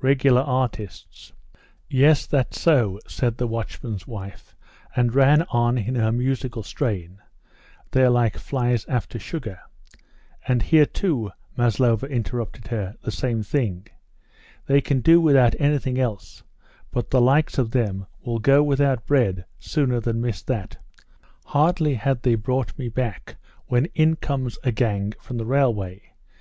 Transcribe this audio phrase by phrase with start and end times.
[0.00, 1.32] "Regular artists."
[1.88, 4.54] "Yes, that's so," said the watchman's wife,
[4.94, 7.18] and ran on in her musical strain,
[7.90, 9.58] "they're like flies after sugar."
[10.46, 13.88] "And here, too," Maslova interrupted her, "the same thing.
[14.66, 16.44] They can do without anything else.
[16.92, 20.76] But the likes of them will go without bread sooner than miss that!
[21.46, 23.34] Hardly had they brought me back
[23.66, 26.12] when in comes a gang from the railway.